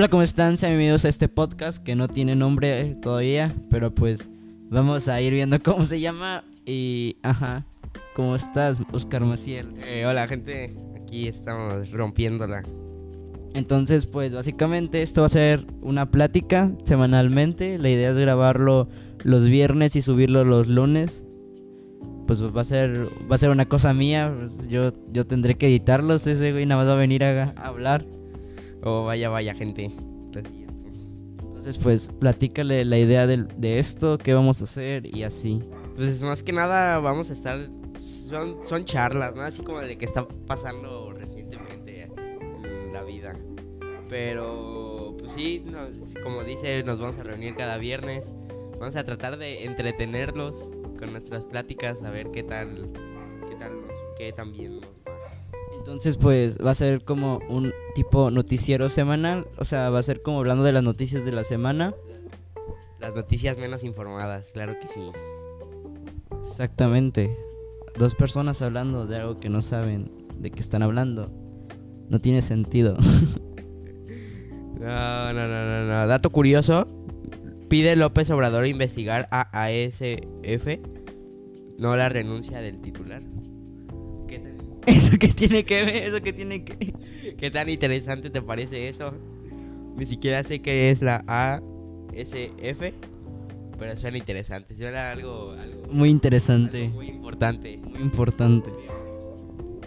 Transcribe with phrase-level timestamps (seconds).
[0.00, 0.56] Hola, ¿cómo están?
[0.56, 4.30] Sean bienvenidos a este podcast que no tiene nombre todavía, pero pues
[4.70, 7.66] vamos a ir viendo cómo se llama y ajá.
[8.14, 9.74] ¿Cómo estás, Oscar Maciel?
[9.84, 12.62] Eh, hola gente, aquí estamos rompiéndola.
[13.52, 17.76] Entonces, pues básicamente esto va a ser una plática semanalmente.
[17.76, 18.88] La idea es grabarlo
[19.22, 21.26] los viernes y subirlo los lunes.
[22.26, 24.34] Pues va a ser va a ser una cosa mía.
[24.34, 26.26] pues, yo yo tendré que editarlos.
[26.26, 28.06] Ese güey nada más va a venir a, a hablar.
[28.82, 29.90] Oh, vaya, vaya gente.
[31.42, 35.60] Entonces, pues platícale la idea del- de esto, qué vamos a hacer y así.
[35.96, 37.60] Pues más que nada vamos a estar...
[38.28, 39.42] Son, son charlas, ¿no?
[39.42, 43.34] Así como de que está pasando recientemente en la vida.
[44.08, 48.32] Pero, pues sí, nos- como dice, nos vamos a reunir cada viernes.
[48.78, 52.88] Vamos a tratar de entretenerlos con nuestras pláticas, a ver qué tal,
[53.48, 54.99] qué tal, nos, qué tan bien nos.
[55.90, 59.48] Entonces, pues va a ser como un tipo noticiero semanal.
[59.58, 61.96] O sea, va a ser como hablando de las noticias de la semana.
[63.00, 65.10] Las noticias menos informadas, claro que sí.
[66.48, 67.36] Exactamente.
[67.98, 71.28] Dos personas hablando de algo que no saben de qué están hablando.
[72.08, 72.96] No tiene sentido.
[74.80, 76.06] No, no, no, no, no.
[76.06, 76.86] Dato curioso.
[77.68, 80.78] Pide López Obrador investigar a ASF.
[81.78, 83.22] No la renuncia del titular.
[84.84, 85.96] ¿Qué tan, ¿Eso qué tiene que ver?
[85.96, 86.94] ¿Eso qué tiene que
[87.36, 89.12] qué tan interesante te parece eso?
[89.96, 92.82] Ni siquiera sé qué es la ASF.
[93.78, 94.76] Pero suena interesante.
[94.76, 96.88] Suena algo, algo, Muy algo interesante.
[96.88, 97.78] muy importante.
[97.78, 98.70] Muy importante.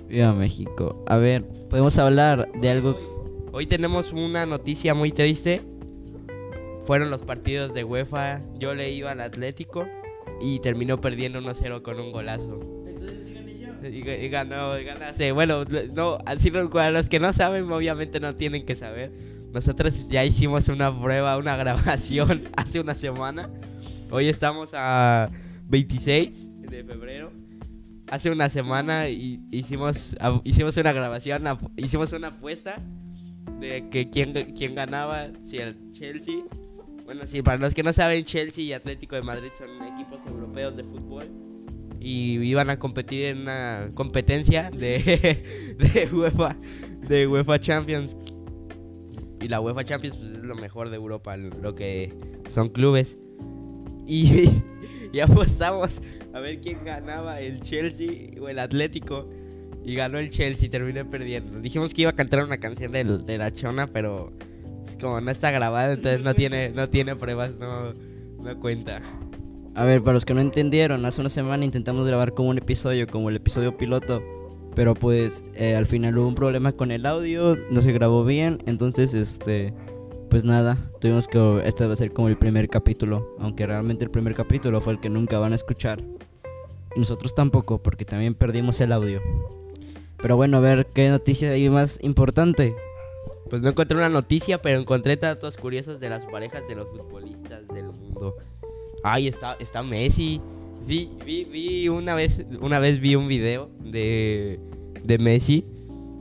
[0.07, 1.03] Viva México.
[1.07, 3.49] A ver, podemos hablar de algo...
[3.51, 5.61] Hoy tenemos una noticia muy triste.
[6.85, 8.41] Fueron los partidos de UEFA.
[8.57, 9.87] Yo le iba al Atlético
[10.41, 12.82] y terminó perdiendo 1-0 con un golazo.
[13.91, 15.31] Y, y ganó, y ganaste.
[15.31, 19.11] Bueno, no, así para los que no saben, obviamente no tienen que saber.
[19.51, 23.49] Nosotros ya hicimos una prueba, una grabación hace una semana.
[24.09, 25.29] Hoy estamos a
[25.67, 27.31] 26 de febrero.
[28.09, 31.43] Hace una semana y hicimos, hicimos una grabación,
[31.77, 32.75] hicimos una apuesta
[33.59, 36.43] de que quién, quién ganaba, si el Chelsea.
[37.05, 40.75] Bueno, sí, para los que no saben, Chelsea y Atlético de Madrid son equipos europeos
[40.75, 41.52] de fútbol
[42.03, 45.41] y iban a competir en una competencia de,
[45.79, 46.57] de UEFA
[47.07, 48.17] de UEFA Champions.
[49.41, 52.13] Y la UEFA Champions pues, es lo mejor de Europa, lo que
[52.49, 53.17] son clubes.
[54.05, 54.49] Y,
[55.13, 56.01] y apostamos
[56.33, 59.29] a ver quién ganaba, el Chelsea o el Atlético.
[59.85, 61.59] Y ganó el Chelsea, terminé perdiendo.
[61.59, 64.31] Dijimos que iba a cantar una canción del- de, la chona, pero
[64.87, 69.01] es como no está grabada, entonces no tiene, no tiene pruebas, no, no cuenta.
[69.75, 73.07] A ver, para los que no entendieron, hace una semana intentamos grabar como un episodio,
[73.07, 74.21] como el episodio piloto.
[74.75, 78.63] Pero pues eh, al final hubo un problema con el audio, no se grabó bien,
[78.65, 79.73] entonces este,
[80.29, 84.09] pues nada, tuvimos que, este va a ser como el primer capítulo, aunque realmente el
[84.09, 86.03] primer capítulo fue el que nunca van a escuchar.
[86.95, 89.21] Nosotros tampoco, porque también perdimos el audio.
[90.17, 92.75] Pero bueno, a ver qué noticia hay más importante.
[93.49, 97.67] Pues no encontré una noticia, pero encontré datos curiosos de las parejas de los futbolistas
[97.67, 98.35] del mundo.
[99.03, 100.41] Ay, está, está Messi.
[100.87, 104.59] Vi, vi, vi una vez, una vez vi un video de,
[105.03, 105.65] de Messi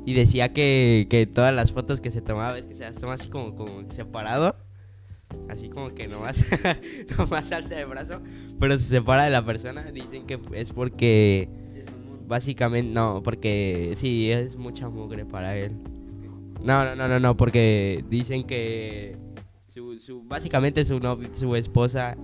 [0.06, 3.15] y decía que, que todas las fotos que se tomaba, ves que se las toma
[3.15, 4.56] así como, como separado.
[5.48, 6.44] Así como que nomás,
[7.19, 8.21] nomás alza el brazo,
[8.60, 9.82] pero se separa de la persona.
[9.91, 11.48] Dicen que es porque,
[12.28, 15.72] básicamente, no, porque sí, es mucha mugre para él.
[16.62, 19.16] No, no, no, no, no, porque dicen que
[19.69, 22.16] su, su, básicamente su, novi- su esposa,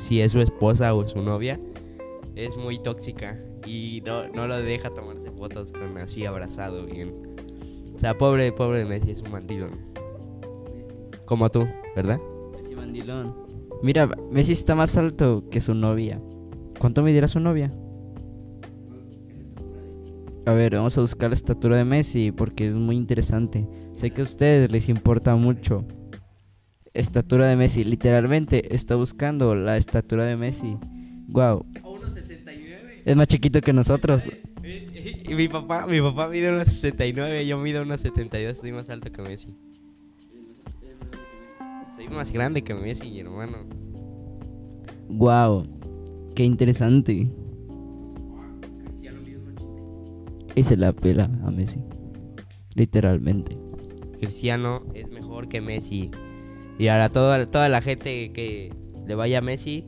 [0.00, 1.60] si, es su esposa o su novia,
[2.34, 7.12] es muy tóxica y no, no lo deja tomarse fotos con así abrazado bien.
[7.94, 9.70] O sea, pobre, pobre Messi, es un mandilón.
[11.24, 11.66] Como tú,
[11.96, 12.20] ¿verdad?
[12.56, 13.34] Messi mandilón.
[13.82, 16.20] Mira, Messi está más alto que su novia.
[16.78, 17.72] ¿Cuánto medirá su novia?
[20.46, 23.68] A ver, vamos a buscar la estatura de Messi porque es muy interesante.
[23.94, 25.84] Sé que a ustedes les importa mucho.
[26.98, 30.76] Estatura de Messi, literalmente está buscando la estatura de Messi.
[31.28, 33.02] Wow, A 1.69.
[33.04, 34.28] es más chiquito que nosotros.
[34.64, 39.12] Y mi papá, mi papá mide unos 69, yo mido unos 72, estoy más alto
[39.12, 39.54] que Messi.
[41.94, 43.58] Soy más grande que Messi, hermano.
[45.08, 45.68] Wow,
[46.34, 47.30] qué interesante.
[50.56, 51.78] Y se la pela a Messi.
[52.74, 53.56] Literalmente.
[54.18, 56.10] Cristiano es mejor que Messi.
[56.78, 58.72] Y ahora toda, toda la gente que
[59.06, 59.84] le vaya a Messi,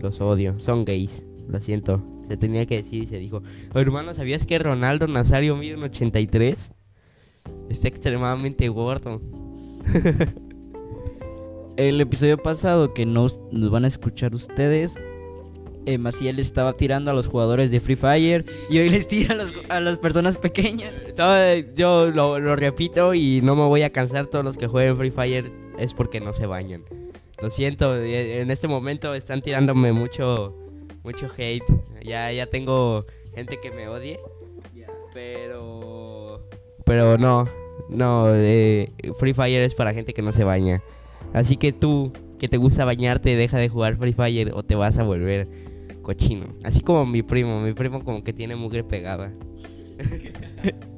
[0.00, 0.58] los odio.
[0.58, 1.22] Son gays.
[1.48, 2.02] Lo siento.
[2.28, 3.42] Se tenía que decir y se dijo.
[3.74, 6.72] Hermano, ¿sabías que Ronaldo Nazario mide un 83?
[7.68, 9.20] Está extremadamente gordo.
[11.76, 14.94] El episodio pasado que nos, nos van a escuchar ustedes,
[15.86, 19.36] eh, Maciel estaba tirando a los jugadores de Free Fire y hoy les tira a,
[19.38, 20.92] los- a las personas pequeñas.
[21.16, 24.28] Todo- yo lo, lo repito y no me voy a cansar.
[24.28, 26.84] Todos los que jueguen Free Fire es porque no se bañan.
[27.40, 30.56] Lo siento, eh, en este momento están tirándome mucho,
[31.02, 31.64] mucho hate.
[32.04, 33.04] Ya, ya tengo
[33.34, 34.18] gente que me odie.
[35.12, 36.48] Pero,
[36.86, 37.46] pero no,
[37.90, 38.32] no.
[38.34, 40.82] eh, Free Fire es para gente que no se baña.
[41.34, 44.96] Así que tú, que te gusta bañarte, deja de jugar Free Fire o te vas
[44.98, 45.48] a volver
[46.02, 46.46] cochino.
[46.64, 49.32] Así como mi primo, mi primo como que tiene mugre pegada.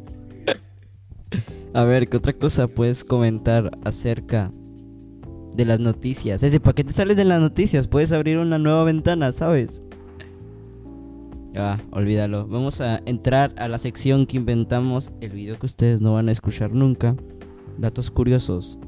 [1.74, 4.52] A ver, ¿qué otra cosa puedes comentar acerca
[5.54, 6.42] de las noticias?
[6.42, 7.86] Ese, ¿para qué te sales de las noticias?
[7.86, 9.82] Puedes abrir una nueva ventana, ¿sabes?
[11.56, 12.46] Ah, olvídalo.
[12.48, 16.32] Vamos a entrar a la sección que inventamos, el video que ustedes no van a
[16.32, 17.14] escuchar nunca.
[17.78, 18.78] Datos curiosos.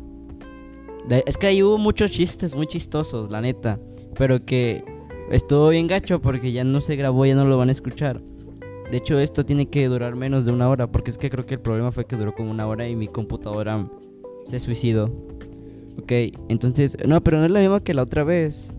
[1.09, 3.79] De- es que ahí hubo muchos chistes muy chistosos, la neta.
[4.19, 4.85] Pero que
[5.31, 8.21] estuvo bien gacho porque ya no se grabó, ya no lo van a escuchar.
[8.91, 11.55] De hecho, esto tiene que durar menos de una hora, porque es que creo que
[11.55, 13.89] el problema fue que duró como una hora y mi computadora
[14.45, 15.13] se suicidó.
[15.99, 16.13] Ok,
[16.49, 18.73] entonces, no, pero no es la misma que la otra vez.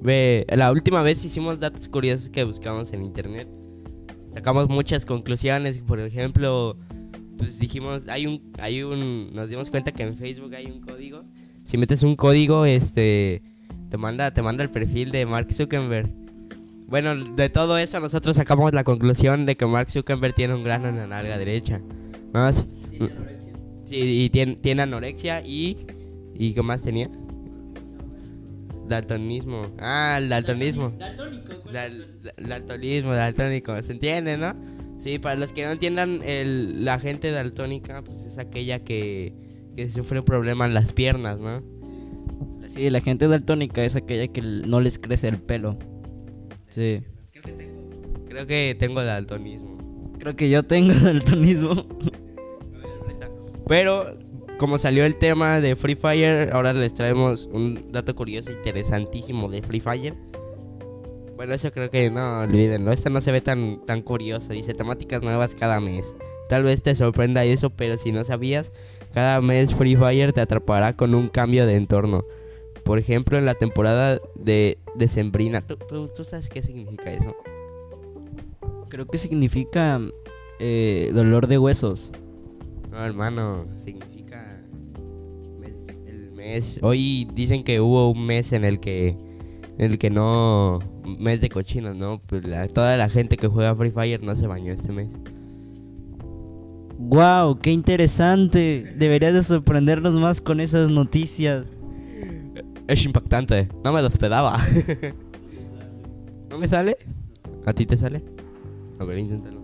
[0.00, 3.48] Ve, la última vez hicimos datos curiosos que buscamos en internet.
[4.34, 6.76] Sacamos muchas conclusiones, por ejemplo,
[7.38, 11.24] pues dijimos, hay un hay un nos dimos cuenta que en Facebook hay un código.
[11.64, 13.42] Si metes un código, este
[13.90, 16.08] te manda te manda el perfil de Mark Zuckerberg.
[16.86, 20.88] Bueno, de todo eso nosotros sacamos la conclusión de que Mark Zuckerberg tiene un grano
[20.88, 21.80] en la nalga derecha.
[22.32, 22.64] Más
[23.90, 25.76] y tiene, tiene anorexia y
[26.34, 27.08] y qué más tenía?
[28.88, 29.62] Daltonismo.
[29.78, 30.92] Ah, el daltonismo.
[30.98, 31.16] Dal-
[31.72, 34.54] dal- daltonismo, daltónico, ¿se entiende, no?
[35.00, 39.32] Sí, para los que no entiendan, el, la gente daltónica pues es aquella que,
[39.76, 41.62] que sufre un problema en las piernas, ¿no?
[42.68, 45.78] Sí, la gente daltónica es aquella que no les crece el pelo.
[46.68, 47.00] Sí.
[48.28, 49.78] Creo que tengo daltonismo.
[50.18, 51.86] Creo que yo tengo daltonismo.
[53.66, 54.16] Pero
[54.58, 59.62] como salió el tema de Free Fire, ahora les traemos un dato curioso interesantísimo de
[59.62, 60.14] Free Fire.
[61.36, 62.92] Bueno, eso creo que no olvídenlo.
[62.92, 64.52] Esto no se ve tan, tan curioso.
[64.52, 66.14] Dice temáticas nuevas cada mes.
[66.48, 68.72] Tal vez te sorprenda eso, pero si no sabías,
[69.12, 72.24] cada mes Free Fire te atrapará con un cambio de entorno.
[72.84, 75.60] Por ejemplo, en la temporada de Decembrina.
[75.60, 77.36] ¿Tú, tú, tú sabes qué significa eso?
[78.88, 80.00] Creo que significa
[80.60, 82.12] eh, dolor de huesos.
[82.96, 84.58] No, hermano, significa
[85.60, 86.80] mes- el mes.
[86.82, 89.08] Hoy dicen que hubo un mes en el que
[89.78, 90.78] en el que no
[91.18, 92.22] mes de cochinos, ¿no?
[92.26, 95.10] Pues la- toda la gente que juega Free Fire no se bañó este mes.
[96.98, 97.58] ¡Wow!
[97.58, 98.94] ¡Qué interesante!
[98.96, 101.70] Deberías de sorprendernos más con esas noticias.
[102.88, 104.56] Es impactante, no me lo esperaba.
[106.48, 106.96] ¿No me sale?
[107.66, 108.24] ¿A ti te sale?
[108.98, 109.60] A ver, inténtalo.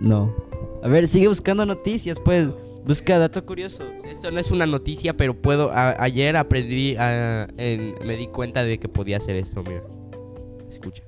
[0.00, 0.47] No.
[0.82, 2.48] A ver, sigue buscando noticias, pues.
[2.86, 3.84] Busca dato curioso.
[4.10, 5.70] Esto no es una noticia, pero puedo.
[5.70, 6.96] a- ayer aprendí.
[6.96, 9.82] a- en- me di cuenta de que podía hacer esto, mira.
[10.70, 11.02] Escucha.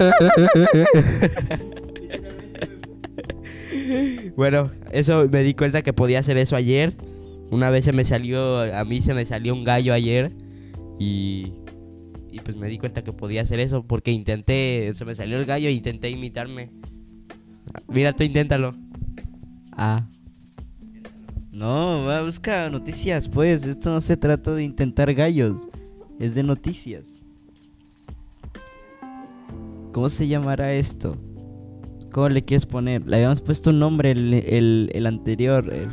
[4.36, 6.94] bueno, eso me di cuenta que podía hacer eso ayer.
[7.50, 8.60] Una vez se me salió.
[8.60, 10.32] A mí se me salió un gallo ayer.
[10.98, 11.52] Y.
[12.32, 14.92] Y pues me di cuenta que podía hacer eso porque intenté.
[14.94, 16.70] Se me salió el gallo e intenté imitarme.
[17.88, 18.72] Mira, tú inténtalo.
[19.72, 20.06] Ah.
[21.52, 23.64] No, va, busca noticias, pues.
[23.66, 25.68] Esto no se trata de intentar gallos.
[26.18, 27.22] Es de noticias.
[29.92, 31.16] ¿Cómo se llamará esto?
[32.12, 33.06] ¿Cómo le quieres poner?
[33.06, 35.72] Le habíamos puesto un nombre el, el- el anterior.
[35.72, 35.88] el-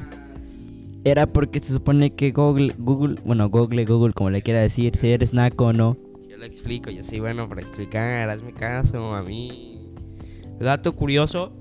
[1.04, 5.10] Era porque se supone que Google, Google, bueno, Google, Google, como le quiera decir, si
[5.12, 5.96] eres naco o no.
[6.30, 9.80] Yo lo explico, yo soy bueno para explicar, hazme caso a mí.
[10.60, 11.54] Dato curioso,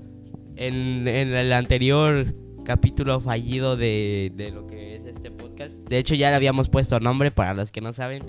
[0.57, 2.33] en, en el anterior
[2.65, 6.99] capítulo fallido de, de lo que es este podcast, de hecho ya le habíamos puesto
[6.99, 8.23] nombre para los que no saben,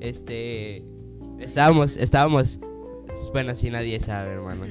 [0.00, 0.84] este,
[1.38, 2.60] estábamos, estábamos,
[3.32, 4.66] bueno, si nadie sabe, hermano.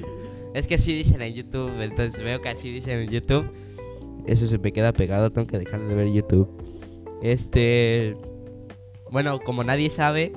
[0.54, 3.48] Es que así dicen en YouTube, entonces veo que así dicen en YouTube.
[4.26, 6.48] Eso se me queda pegado, tengo que dejar de ver YouTube.
[7.22, 8.16] Este,
[9.10, 10.32] bueno, como nadie sabe,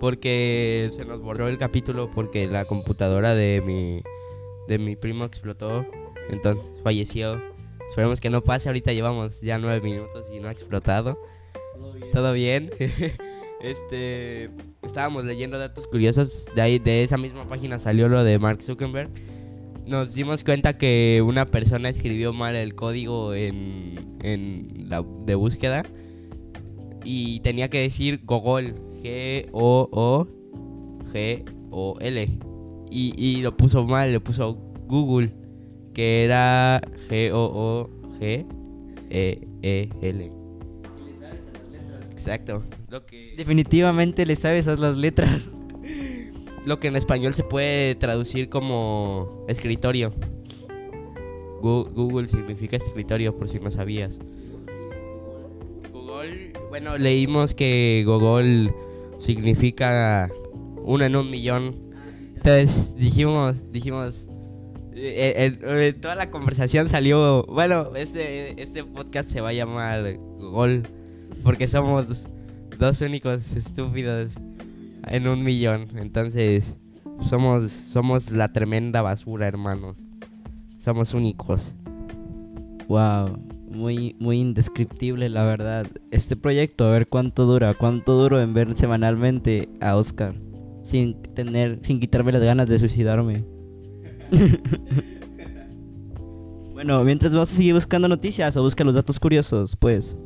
[0.00, 4.02] porque se nos borró el capítulo porque la computadora de mi
[4.72, 5.86] de mi primo explotó,
[6.30, 7.40] entonces falleció.
[7.88, 11.18] Esperemos que no pase, ahorita llevamos ya nueve minutos y no ha explotado.
[12.12, 12.70] Todo bien.
[13.60, 14.50] este,
[14.82, 19.10] estábamos leyendo datos curiosos, de ahí de esa misma página salió lo de Mark Zuckerberg
[19.86, 25.84] nos dimos cuenta que una persona escribió mal el código en, en la de búsqueda
[27.04, 30.28] y tenía que decir Gogol, G-O-O-G-O-L.
[32.94, 34.54] Y, y lo puso mal, le puso
[34.86, 35.32] Google,
[35.94, 37.92] que era G-O-O-G-E-E-L.
[42.12, 42.62] Exacto.
[42.90, 45.50] Lo que, Definitivamente le sabes a las letras.
[46.66, 50.12] lo que en español se puede traducir como escritorio.
[51.60, 54.18] Google significa escritorio, por si no sabías.
[55.92, 58.74] Google, bueno, leímos que Google
[59.18, 60.28] significa
[60.82, 61.91] uno en un millón.
[62.44, 64.26] Entonces dijimos, dijimos,
[64.96, 70.16] eh, eh, eh, toda la conversación salió, bueno, este, este podcast se va a llamar
[70.16, 70.82] Google,
[71.44, 72.26] porque somos
[72.80, 74.32] dos únicos estúpidos
[75.06, 75.86] en un millón.
[75.94, 76.76] Entonces,
[77.30, 79.98] somos, somos la tremenda basura, hermanos.
[80.84, 81.72] Somos únicos.
[82.88, 83.38] Wow,
[83.70, 85.86] muy, muy indescriptible la verdad.
[86.10, 90.34] Este proyecto, a ver cuánto dura, cuánto duro en ver semanalmente a Oscar.
[90.82, 93.44] Sin tener, sin quitarme las ganas de suicidarme.
[96.72, 100.16] bueno, mientras vamos a seguir buscando noticias o busca los datos curiosos, pues.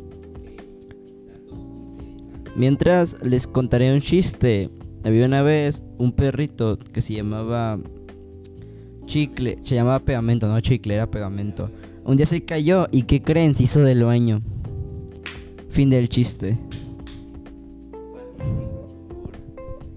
[2.55, 4.71] Mientras les contaré un chiste.
[5.05, 7.79] Había una vez un perrito que se llamaba
[9.07, 11.71] Chicle, se llamaba pegamento, no chicle, era pegamento.
[12.05, 13.55] Un día se cayó y ¿qué creen?
[13.55, 14.43] Se hizo del baño.
[15.71, 16.59] Fin del chiste.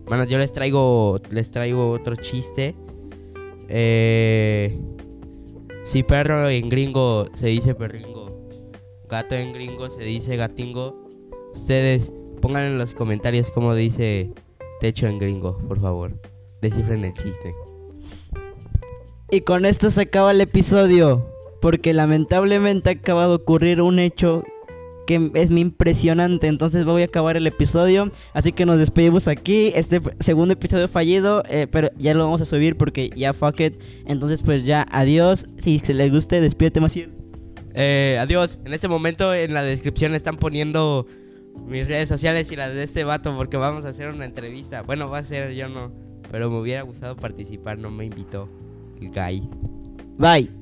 [0.09, 2.75] Bueno, yo les traigo, les traigo otro chiste.
[3.67, 4.75] Eh,
[5.85, 8.49] si perro en gringo se dice perringo,
[9.07, 11.07] gato en gringo se dice gatingo.
[11.53, 12.11] Ustedes
[12.41, 14.33] pongan en los comentarios cómo dice
[14.79, 16.19] techo en gringo, por favor.
[16.59, 17.53] Descifren el chiste.
[19.29, 21.23] Y con esto se acaba el episodio.
[21.61, 24.43] Porque lamentablemente acaba de ocurrir un hecho
[25.09, 26.45] que es muy impresionante.
[26.45, 28.11] Entonces voy a acabar el episodio.
[28.33, 29.71] Así que nos despedimos aquí.
[29.73, 31.43] Este segundo episodio fallido.
[31.49, 33.81] eh, pero ya lo vamos a subir porque ya fuck it.
[34.05, 35.47] Entonces pues ya adiós.
[35.57, 37.09] Si se les guste, despídete Maciel.
[37.73, 38.59] Eh, adiós.
[38.65, 41.07] En este momento en la descripción están poniendo
[41.65, 44.83] mis redes sociales y las de este vato porque vamos a hacer una entrevista.
[44.83, 45.91] Bueno, va a ser yo no,
[46.31, 48.47] pero me hubiera gustado participar, no me invitó
[49.01, 49.49] el guy.
[50.19, 50.58] Bye.